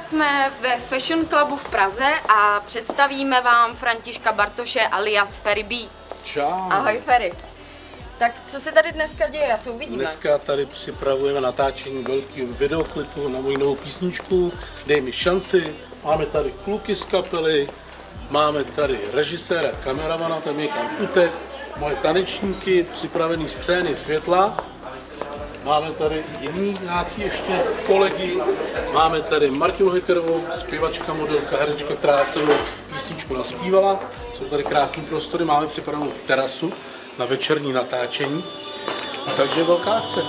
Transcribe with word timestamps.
jsme 0.00 0.52
ve 0.60 0.78
Fashion 0.78 1.26
Clubu 1.26 1.56
v 1.56 1.68
Praze 1.68 2.08
a 2.28 2.60
představíme 2.66 3.40
vám 3.40 3.76
Františka 3.76 4.32
Bartoše 4.32 4.80
alias 4.80 5.36
Ferry 5.36 5.62
B. 5.62 5.74
Čau. 6.22 6.70
Ahoj 6.70 7.00
Ferry. 7.04 7.32
Tak 8.18 8.32
co 8.46 8.60
se 8.60 8.72
tady 8.72 8.92
dneska 8.92 9.28
děje 9.28 9.52
a 9.52 9.58
co 9.58 9.72
uvidíme? 9.72 9.96
Dneska 9.96 10.38
tady 10.38 10.66
připravujeme 10.66 11.40
natáčení 11.40 12.02
velkého 12.02 12.46
videoklipu 12.52 13.28
na 13.28 13.40
moji 13.40 13.56
novou 13.56 13.76
písničku 13.76 14.52
Dej 14.86 15.00
mi 15.00 15.12
šanci. 15.12 15.76
Máme 16.04 16.26
tady 16.26 16.54
kluky 16.64 16.94
z 16.94 17.04
kapely, 17.04 17.68
máme 18.30 18.64
tady 18.64 19.00
režiséra, 19.12 19.70
kameramana, 19.84 20.40
tam 20.40 20.60
je 20.60 20.68
Kamputek, 20.68 21.32
moje 21.76 21.96
tanečníky, 21.96 22.86
připravené 22.92 23.48
scény, 23.48 23.94
světla. 23.94 24.64
Máme 25.64 25.90
tady 25.90 26.24
jiný 26.40 26.74
nějaký 26.82 27.22
ještě 27.22 27.62
kolegy. 27.86 28.38
Máme 28.92 29.22
tady 29.22 29.50
Martinu 29.50 29.90
Hekerovou, 29.90 30.44
zpěvačka, 30.56 31.12
modelka, 31.12 31.56
herečka, 31.56 31.94
která 31.96 32.24
se 32.24 32.38
mnou 32.42 32.54
písničku 32.92 33.34
naspívala. 33.34 34.00
Jsou 34.34 34.44
tady 34.44 34.64
krásné 34.64 35.02
prostory, 35.02 35.44
máme 35.44 35.66
připravenou 35.66 36.12
terasu 36.26 36.72
na 37.18 37.24
večerní 37.24 37.72
natáčení. 37.72 38.44
Takže 39.36 39.64
velká 39.64 39.92
akce. 39.92 40.20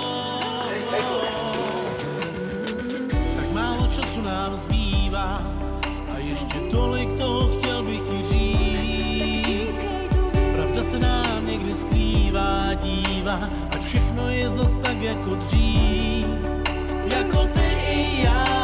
Tak 3.36 3.52
málo 3.54 3.88
času 3.96 4.22
nám 4.22 4.56
zbývá 4.56 5.42
a 6.14 6.18
ještě 6.18 6.60
tolik 6.72 7.18
toho 7.18 7.58
chtěl 7.58 7.71
Pravda 10.82 11.00
se 11.00 11.00
nám 11.00 11.48
někdy 11.48 11.76
skrývá, 11.76 12.74
dívá, 12.74 13.50
ať 13.70 13.84
všechno 13.84 14.30
je 14.30 14.50
zas 14.50 14.78
tak 14.78 15.02
jako 15.02 15.36
dřív. 15.36 16.26
Jako 17.16 17.48
ty 17.48 17.60
i 17.92 18.24
já 18.24 18.61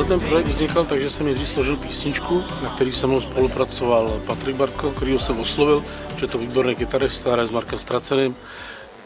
Tenhle 0.00 0.18
ten 0.18 0.28
projekt 0.28 0.46
vznikal 0.46 0.84
tak, 0.84 1.00
že 1.00 1.10
jsem 1.10 1.26
nejdřív 1.26 1.48
složil 1.48 1.76
písničku, 1.76 2.44
na 2.62 2.70
který 2.74 2.92
se 2.92 3.06
mnou 3.06 3.20
spolupracoval 3.20 4.20
Patrik 4.26 4.56
Barko, 4.56 4.90
kterýho 4.90 5.18
jsem 5.18 5.40
oslovil, 5.40 5.84
že 6.16 6.24
je 6.24 6.28
to 6.28 6.38
výborný 6.38 6.74
kytarista, 6.74 7.32
hraje 7.32 7.46
s 7.46 7.50
Markem 7.50 7.78
Straceným. 7.78 8.36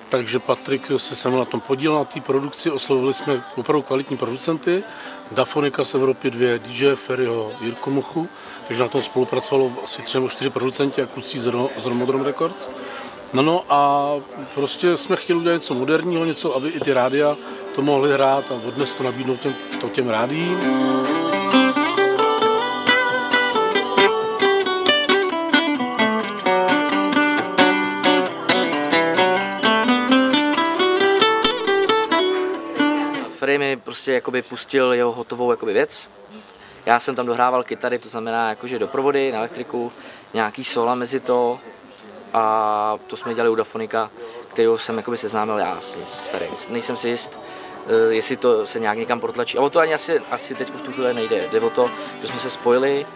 Takže 0.08 0.38
Patrik 0.38 0.86
se 0.96 1.14
se 1.14 1.28
mnou 1.28 1.38
na 1.38 1.44
tom 1.44 1.60
podílel 1.60 1.98
na 1.98 2.04
té 2.04 2.20
produkci, 2.20 2.70
oslovili 2.70 3.14
jsme 3.14 3.42
opravdu 3.56 3.82
kvalitní 3.82 4.16
producenty, 4.16 4.82
Dafonika 5.30 5.84
z 5.84 5.94
Evropy 5.94 6.30
2, 6.30 6.58
DJ 6.58 6.94
Ferryho, 6.94 7.52
Jirku 7.60 7.90
Muchu, 7.90 8.28
takže 8.66 8.82
na 8.82 8.88
tom 8.88 9.02
spolupracovalo 9.02 9.72
asi 9.84 10.02
tři 10.02 10.16
nebo 10.16 10.28
čtyři 10.28 10.50
producenti 10.50 11.02
a 11.02 11.06
kluci 11.06 11.38
z 11.76 11.86
Romodrom 11.86 12.22
Records. 12.22 12.70
No, 13.32 13.42
no 13.42 13.64
a 13.68 14.12
prostě 14.54 14.96
jsme 14.96 15.16
chtěli 15.16 15.38
udělat 15.38 15.54
něco 15.54 15.74
moderního, 15.74 16.24
něco, 16.24 16.56
aby 16.56 16.68
i 16.68 16.80
ty 16.80 16.92
rádia 16.92 17.36
to 17.74 17.82
mohly 17.82 18.12
hrát 18.12 18.50
a 18.50 18.54
odnes 18.54 18.92
to 18.92 19.02
nabídnout 19.02 19.40
těm, 19.40 19.54
to 19.80 19.88
těm 19.88 20.08
rádiím. 20.08 20.58
Freddy 33.38 33.58
mi 33.58 33.76
prostě 33.76 34.12
jakoby 34.12 34.42
pustil 34.42 34.92
jeho 34.92 35.12
hotovou 35.12 35.50
jakoby 35.50 35.72
věc. 35.72 36.10
Já 36.86 37.00
jsem 37.00 37.14
tam 37.14 37.26
dohrával 37.26 37.64
kytary, 37.64 37.98
to 37.98 38.08
znamená 38.08 38.48
jakože 38.48 38.78
doprovody 38.78 39.32
na 39.32 39.38
elektriku, 39.38 39.92
nějaký 40.34 40.64
sola 40.64 40.94
mezi 40.94 41.20
to 41.20 41.58
a 42.32 42.98
to 43.06 43.16
jsme 43.16 43.34
dělali 43.34 43.50
u 43.50 43.54
Dafonika, 43.54 44.10
kterého 44.54 44.78
jsem 44.78 44.96
jakoby 44.96 45.18
seznámil 45.18 45.58
já 45.58 45.80
si 45.80 45.98
s 46.08 46.18
Ferry. 46.18 46.48
Nejsem 46.68 46.96
si 46.96 47.08
jist, 47.08 47.38
eh, 47.86 48.14
jestli 48.14 48.36
to 48.36 48.66
se 48.66 48.80
nějak 48.80 48.98
někam 48.98 49.20
protlačí. 49.20 49.58
A 49.58 49.60
o 49.60 49.70
to 49.70 49.78
ani 49.78 49.94
asi, 49.94 50.20
asi 50.30 50.54
teď 50.54 50.70
v 50.70 50.82
tu 50.82 50.92
chvíli 50.92 51.14
nejde. 51.14 51.48
Jde 51.52 51.60
o 51.60 51.70
to, 51.70 51.90
že 52.20 52.26
jsme 52.26 52.38
se 52.38 52.50
spojili, 52.50 53.06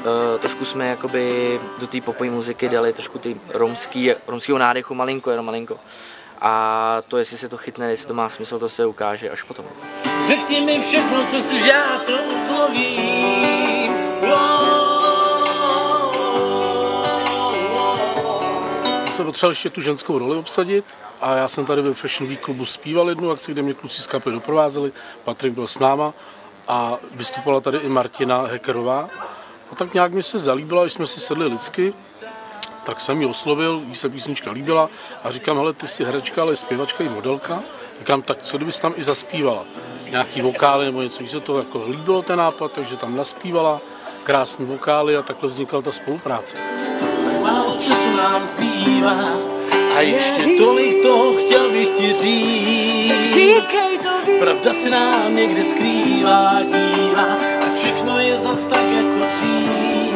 eh, 0.00 0.38
trošku 0.38 0.64
jsme 0.64 0.88
jakoby 0.88 1.60
do 1.78 1.86
té 1.86 2.00
popové 2.00 2.30
muziky 2.30 2.68
dali 2.68 2.92
trošku 2.92 3.18
ty 3.18 3.36
romský, 3.48 4.10
romského 4.26 4.58
nádechu 4.58 4.94
malinko, 4.94 5.30
jenom 5.30 5.46
malinko. 5.46 5.78
A 6.40 7.02
to, 7.08 7.18
jestli 7.18 7.38
se 7.38 7.48
to 7.48 7.56
chytne, 7.56 7.90
jestli 7.90 8.06
to 8.06 8.14
má 8.14 8.28
smysl, 8.28 8.58
to 8.58 8.68
se 8.68 8.86
ukáže 8.86 9.30
až 9.30 9.42
potom. 9.42 9.64
Řekni 10.26 10.60
mi 10.60 10.80
všechno, 10.80 11.26
co 11.26 11.40
chceš, 11.40 11.64
já 11.64 11.98
to 12.06 12.12
uslovím. 12.12 13.92
Jsme 19.16 19.24
potřebovali 19.24 19.52
ještě 19.52 19.70
tu 19.70 19.80
ženskou 19.80 20.18
roli 20.18 20.36
obsadit 20.36 20.84
a 21.20 21.34
já 21.34 21.48
jsem 21.48 21.66
tady 21.66 21.82
ve 21.82 21.94
Fashion 21.94 22.28
Week 22.28 22.40
klubu 22.40 22.64
zpíval 22.64 23.08
jednu 23.08 23.30
akci, 23.30 23.52
kde 23.52 23.62
mě 23.62 23.74
kluci 23.74 24.02
z 24.02 24.06
kapely 24.06 24.34
doprovázeli, 24.34 24.92
Patrik 25.24 25.52
byl 25.52 25.68
s 25.68 25.78
náma 25.78 26.14
a 26.68 26.98
vystupovala 27.14 27.60
tady 27.60 27.78
i 27.78 27.88
Martina 27.88 28.46
Hekerová. 28.46 29.08
A 29.72 29.74
tak 29.74 29.94
nějak 29.94 30.12
mi 30.12 30.22
se 30.22 30.38
zalíbila, 30.38 30.82
když 30.82 30.92
jsme 30.92 31.06
si 31.06 31.20
sedli 31.20 31.46
lidsky, 31.46 31.94
tak 32.84 33.00
jsem 33.00 33.20
ji 33.20 33.26
oslovil, 33.26 33.82
jí 33.88 33.94
se 33.94 34.08
písnička 34.08 34.50
líbila 34.50 34.88
a 35.24 35.30
říkám, 35.30 35.56
hele, 35.56 35.72
ty 35.72 35.88
jsi 35.88 36.04
herečka, 36.04 36.42
ale 36.42 36.56
zpěvačka 36.56 37.04
i 37.04 37.08
modelka. 37.08 37.62
Říkám, 37.98 38.22
tak 38.22 38.42
co 38.42 38.56
kdybys 38.56 38.78
tam 38.78 38.94
i 38.96 39.02
zaspívala? 39.02 39.64
Nějaký 40.10 40.42
vokály 40.42 40.84
nebo 40.84 41.02
něco, 41.02 41.22
jí 41.22 41.28
se 41.28 41.40
to 41.40 41.58
jako 41.58 41.84
líbilo 41.88 42.22
ten 42.22 42.38
nápad, 42.38 42.72
takže 42.72 42.96
tam 42.96 43.16
naspívala 43.16 43.80
krásný 44.24 44.66
vokály 44.66 45.16
a 45.16 45.22
takhle 45.22 45.48
vznikla 45.48 45.82
ta 45.82 45.92
spolupráce. 45.92 46.56
Málo 47.42 47.76
času 47.76 48.16
nám 48.16 48.44
zbývá 48.44 48.75
a 49.96 50.00
ještě 50.00 50.42
tolik 50.58 51.02
toho 51.02 51.32
chtěl 51.32 51.70
bych 51.70 51.88
ti 51.88 52.12
říct. 52.12 53.34
Říkej 53.34 53.98
to 54.02 54.08
víc. 54.26 54.40
Pravda 54.40 54.72
se 54.72 54.90
nám 54.90 55.36
někde 55.36 55.64
skrývá, 55.64 56.58
dívá 56.62 57.36
a 57.66 57.70
všechno 57.76 58.18
je 58.18 58.38
zas 58.38 58.66
tak 58.66 58.84
jako 58.96 59.26
dřív. 59.32 60.14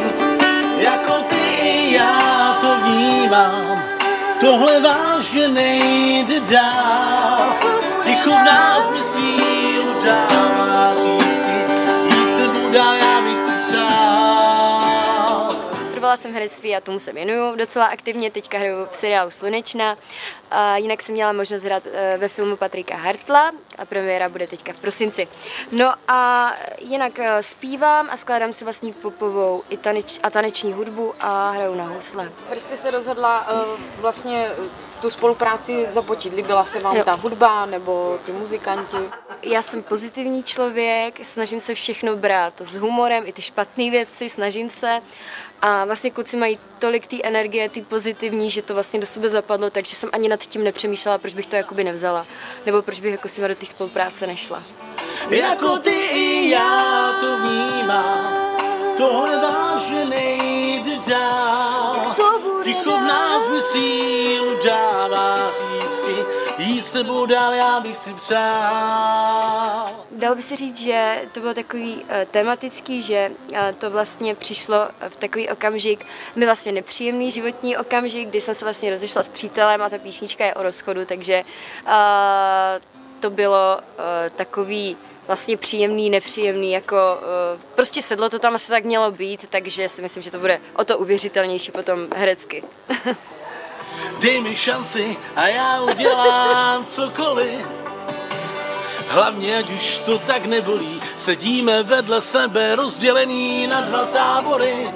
Jako 0.77 1.13
ty 1.29 1.93
já 1.93 2.57
to 2.61 2.75
vnímám, 2.85 3.83
tohle 4.41 4.81
vážně 4.81 5.47
nejde 5.47 6.39
dál. 6.39 7.53
Ticho 8.03 8.29
v 8.29 8.43
nás 8.43 8.91
mi 8.91 9.01
sílu 9.01 9.93
dává 10.05 10.70
Studovala 16.11 16.23
jsem 16.23 16.33
herectví 16.33 16.75
a 16.75 16.81
tomu 16.81 16.99
se 16.99 17.13
věnuju 17.13 17.55
docela 17.55 17.85
aktivně. 17.85 18.31
Teďka 18.31 18.57
hraju 18.57 18.87
v 18.91 18.97
seriálu 18.97 19.31
Slunečná. 19.31 19.97
A 20.51 20.77
jinak 20.77 21.01
jsem 21.01 21.15
měla 21.15 21.33
možnost 21.33 21.63
hrát 21.63 21.83
eh, 21.93 22.17
ve 22.17 22.27
filmu 22.27 22.57
Patrika 22.57 22.95
Hartla 22.95 23.51
a 23.77 23.85
premiéra 23.85 24.29
bude 24.29 24.47
teďka 24.47 24.73
v 24.73 24.75
prosinci. 24.75 25.27
No 25.71 25.93
a 26.07 26.53
jinak 26.79 27.19
eh, 27.19 27.43
zpívám 27.43 28.09
a 28.11 28.17
skládám 28.17 28.53
si 28.53 28.63
vlastní 28.63 28.93
popovou 28.93 29.63
i 29.69 29.77
taneč, 29.77 30.19
a 30.23 30.29
taneční 30.29 30.73
hudbu 30.73 31.13
a 31.19 31.49
hraju 31.49 31.75
na 31.75 31.83
housle. 31.83 32.31
Proč 32.47 32.59
jste 32.59 32.77
se 32.77 32.91
rozhodla 32.91 33.47
uh, 33.51 33.79
vlastně 33.97 34.49
tu 35.01 35.09
spolupráci 35.09 35.85
započít? 35.89 36.33
Líbila 36.33 36.65
se 36.65 36.79
vám 36.79 36.95
Jo. 36.95 37.03
ta 37.03 37.13
hudba 37.13 37.65
nebo 37.65 38.19
ty 38.25 38.31
muzikanti? 38.31 38.97
Já 39.43 39.61
jsem 39.61 39.83
pozitivní 39.83 40.43
člověk, 40.43 41.25
snažím 41.25 41.61
se 41.61 41.75
všechno 41.75 42.15
brát 42.15 42.53
s 42.61 42.75
humorem, 42.75 43.23
i 43.27 43.33
ty 43.33 43.41
špatné 43.41 43.89
věci, 43.89 44.29
snažím 44.29 44.69
se. 44.69 45.01
A 45.61 45.85
vlastně 45.85 46.00
kluci 46.09 46.37
mají 46.37 46.59
tolik 46.79 47.07
té 47.07 47.17
energie, 47.23 47.69
ty 47.69 47.81
pozitivní, 47.81 48.49
že 48.49 48.61
to 48.61 48.73
vlastně 48.73 48.99
do 48.99 49.05
sebe 49.05 49.29
zapadlo, 49.29 49.69
takže 49.69 49.95
jsem 49.95 50.09
ani 50.13 50.29
nad 50.29 50.39
tím 50.39 50.63
nepřemýšlela, 50.63 51.17
proč 51.17 51.33
bych 51.33 51.47
to 51.47 51.55
jakoby 51.55 51.83
nevzala. 51.83 52.25
Nebo 52.65 52.81
proč 52.81 52.99
bych 52.99 53.11
jako 53.11 53.29
s 53.29 53.37
nimi 53.37 53.47
do 53.49 53.55
té 53.55 53.65
spolupráce 53.65 54.27
nešla. 54.27 54.63
Jako 55.29 55.79
ty 55.79 55.89
i 56.13 56.40
s 66.91 66.93
tebou 66.93 67.25
dál, 67.25 67.53
já 67.53 67.79
bych 67.79 67.97
si 67.97 68.13
přál. 68.13 69.85
Dalo 70.11 70.35
by 70.35 70.41
se 70.41 70.55
říct, 70.55 70.79
že 70.79 71.21
to 71.31 71.39
bylo 71.39 71.53
takový 71.53 71.95
uh, 71.95 72.03
tematický, 72.31 73.01
že 73.01 73.31
uh, 73.51 73.57
to 73.77 73.89
vlastně 73.89 74.35
přišlo 74.35 74.75
v 75.09 75.15
takový 75.15 75.49
okamžik, 75.49 76.05
mi 76.35 76.45
vlastně 76.45 76.71
nepříjemný 76.71 77.31
životní 77.31 77.77
okamžik, 77.77 78.29
kdy 78.29 78.41
jsem 78.41 78.55
se 78.55 78.65
vlastně 78.65 78.89
rozešla 78.89 79.23
s 79.23 79.29
přítelem 79.29 79.81
a 79.81 79.89
ta 79.89 79.97
písnička 79.97 80.45
je 80.45 80.53
o 80.53 80.63
rozchodu, 80.63 81.05
takže 81.05 81.43
uh, 81.85 81.91
to 83.19 83.29
bylo 83.29 83.77
uh, 83.77 83.83
takový 84.35 84.97
vlastně 85.27 85.57
příjemný, 85.57 86.09
nepříjemný, 86.09 86.71
jako 86.71 86.95
uh, 86.95 87.61
prostě 87.75 88.01
sedlo 88.01 88.29
to 88.29 88.39
tam 88.39 88.55
asi 88.55 88.67
tak 88.67 88.85
mělo 88.85 89.11
být, 89.11 89.47
takže 89.49 89.89
si 89.89 90.01
myslím, 90.01 90.23
že 90.23 90.31
to 90.31 90.39
bude 90.39 90.61
o 90.75 90.85
to 90.85 90.97
uvěřitelnější 90.97 91.71
potom 91.71 92.07
herecky. 92.15 92.63
Dej 94.21 94.41
mi 94.41 94.55
šanci 94.55 95.17
a 95.35 95.47
já 95.47 95.81
udělám 95.81 96.85
cokoliv. 96.87 97.65
Hlavně, 99.07 99.57
ať 99.57 99.71
už 99.71 99.97
to 99.97 100.19
tak 100.19 100.45
nebolí, 100.45 101.01
sedíme 101.17 101.83
vedle 101.83 102.21
sebe 102.21 102.75
rozdělený 102.75 103.67
na 103.67 103.81
dva 103.81 104.05
tábory 104.05 104.91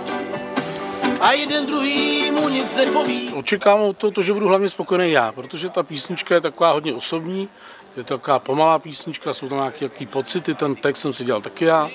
a 1.20 1.32
jeden 1.32 1.66
druhý 1.66 2.32
mu 2.32 2.50
nic 2.50 2.76
nepoví. 2.76 3.34
Očekávám 3.34 3.94
to, 3.94 4.12
to, 4.12 4.22
že 4.22 4.34
budu 4.34 4.48
hlavně 4.48 4.70
spokojený 4.70 5.12
já, 5.12 5.32
protože 5.32 5.70
ta 5.70 5.84
písnička 5.84 6.36
je 6.36 6.42
taková 6.42 6.72
hodně 6.72 6.94
osobní, 6.94 7.50
je 7.98 8.04
to 8.04 8.18
taková 8.18 8.40
pomalá 8.40 8.80
písnička, 8.80 9.34
jsou 9.34 9.50
tam 9.50 9.58
nějaké 9.58 9.86
jaký 9.86 10.06
pocity, 10.06 10.54
ten 10.54 10.76
text 10.76 11.02
jsem 11.02 11.14
si 11.14 11.24
dělal 11.24 11.42
taky 11.42 11.66
já. 11.66 11.90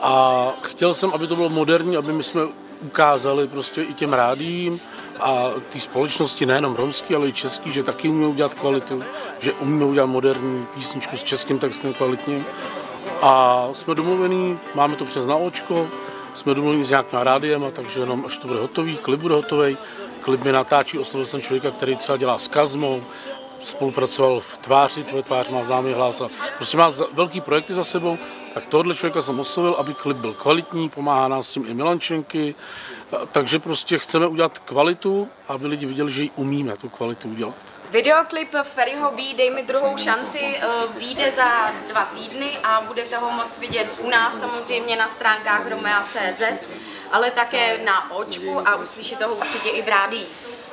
A 0.00 0.46
chtěl 0.62 0.94
jsem, 0.94 1.10
aby 1.14 1.26
to 1.26 1.36
bylo 1.36 1.48
moderní, 1.48 1.96
aby 1.96 2.12
my 2.12 2.22
jsme 2.22 2.42
ukázali 2.80 3.48
prostě 3.48 3.82
i 3.82 3.94
těm 3.94 4.12
rádím 4.12 4.80
a 5.20 5.50
té 5.68 5.80
společnosti, 5.80 6.46
nejenom 6.46 6.74
romský, 6.74 7.14
ale 7.14 7.28
i 7.28 7.32
český, 7.32 7.72
že 7.72 7.82
taky 7.82 8.08
umíme 8.08 8.26
udělat 8.26 8.54
kvalitu, 8.54 9.02
že 9.38 9.52
umíme 9.52 9.84
udělat 9.84 10.06
moderní 10.06 10.66
písničku 10.74 11.16
s 11.16 11.22
českým 11.22 11.58
textem 11.58 11.92
kvalitním. 11.92 12.46
A 13.22 13.64
jsme 13.72 13.94
domluvení, 13.94 14.58
máme 14.74 14.96
to 14.96 15.04
přes 15.04 15.26
na 15.26 15.36
očko, 15.36 15.88
jsme 16.34 16.54
domluveni 16.54 16.84
s 16.84 16.90
nějakým 16.90 17.18
rádiem, 17.18 17.64
a 17.64 17.70
takže 17.70 18.00
jenom 18.00 18.26
až 18.26 18.38
to 18.38 18.48
bude 18.48 18.60
hotový, 18.60 18.96
klip 18.96 19.20
bude 19.20 19.34
hotový. 19.34 19.76
Klip 20.20 20.44
mi 20.44 20.52
natáčí, 20.52 20.98
oslovil 20.98 21.26
jsem 21.26 21.42
člověka, 21.42 21.70
který 21.70 21.96
třeba 21.96 22.18
dělá 22.18 22.38
s 22.38 22.48
Kazmou, 22.48 23.02
spolupracoval 23.64 24.40
v 24.40 24.56
tváři, 24.56 25.04
tvoje 25.04 25.22
tvář 25.22 25.48
má 25.48 25.64
známý 25.64 25.92
hlas 25.92 26.20
a 26.20 26.28
prostě 26.56 26.76
má 26.76 26.90
velký 27.12 27.40
projekty 27.40 27.74
za 27.74 27.84
sebou, 27.84 28.18
tak 28.54 28.66
tohle 28.66 28.94
člověka 28.94 29.22
jsem 29.22 29.40
oslovil, 29.40 29.72
aby 29.72 29.94
klip 29.94 30.16
byl 30.16 30.34
kvalitní, 30.34 30.88
pomáhá 30.88 31.28
nás 31.28 31.48
s 31.48 31.52
tím 31.52 31.64
i 31.68 31.74
Milančenky, 31.74 32.54
takže 33.32 33.58
prostě 33.58 33.98
chceme 33.98 34.26
udělat 34.26 34.58
kvalitu, 34.58 35.28
aby 35.48 35.66
lidi 35.66 35.86
viděli, 35.86 36.12
že 36.12 36.22
ji 36.22 36.30
umíme 36.36 36.76
tu 36.76 36.88
kvalitu 36.88 37.28
udělat. 37.28 37.54
Videoklip 37.90 38.54
Ferryho 38.62 39.10
B 39.10 39.22
Dej 39.36 39.50
mi 39.50 39.62
druhou 39.62 39.96
šanci 39.96 40.38
eh, 40.38 40.66
vyjde 40.98 41.32
za 41.36 41.72
dva 41.88 42.04
týdny 42.04 42.58
a 42.64 42.80
budete 42.86 43.16
ho 43.16 43.30
moc 43.30 43.58
vidět 43.58 43.98
u 44.00 44.10
nás 44.10 44.40
samozřejmě 44.40 44.96
na 44.96 45.08
stránkách 45.08 45.68
Romea.cz, 45.68 46.42
ale 47.12 47.30
také 47.30 47.78
na 47.84 48.10
očku 48.12 48.68
a 48.68 48.74
uslyšíte 48.74 49.24
ho 49.24 49.34
určitě 49.34 49.68
i 49.68 49.82
v 49.82 49.88
rádii. 49.88 50.26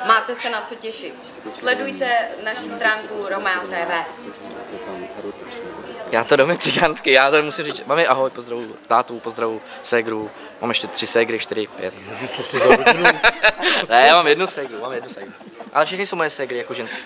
Máte 0.08 0.36
se 0.36 0.50
na 0.50 0.62
co 0.62 0.76
těšit. 0.76 1.16
Sledujte 1.50 2.28
naši 2.44 2.70
stránku 2.70 3.26
Romea 3.30 3.60
TV. 3.60 4.22
Já 6.12 6.24
to 6.24 6.36
domy 6.36 6.58
cigánsky, 6.58 7.12
já 7.12 7.32
to 7.32 7.44
musím 7.44 7.66
říct, 7.66 7.86
mami 7.86 8.08
ahoj, 8.08 8.30
pozdravu 8.30 8.76
tátu, 8.88 9.20
pozdravu 9.20 9.62
ségru, 9.84 10.32
mám 10.62 10.70
ještě 10.70 10.88
tři 10.88 11.08
ségry, 11.08 11.40
čtyři, 11.40 11.68
pět. 11.68 11.94
Ježiš, 12.12 12.30
co 12.30 12.44
jste 12.44 12.60
za 12.60 12.66
ne, 13.90 14.08
já 14.08 14.16
mám 14.16 14.28
jednu 14.28 14.48
ségru, 14.48 14.82
mám 14.82 14.92
jednu 14.92 15.10
ségru. 15.10 15.32
Ale 15.74 15.86
všechny 15.86 16.06
jsou 16.06 16.16
moje 16.16 16.30
ségry 16.30 16.58
jako 16.58 16.74
ženské. 16.74 16.98